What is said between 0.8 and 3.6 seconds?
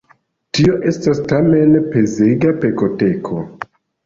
estas tamen pezega pekoteko.